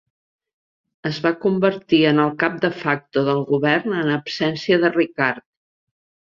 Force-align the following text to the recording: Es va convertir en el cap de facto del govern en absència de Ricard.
Es 1.09 1.19
va 1.25 1.31
convertir 1.43 1.99
en 2.13 2.23
el 2.25 2.33
cap 2.45 2.57
de 2.65 2.73
facto 2.79 3.25
del 3.29 3.45
govern 3.53 3.95
en 4.01 4.13
absència 4.17 4.83
de 4.87 4.95
Ricard. 4.99 5.49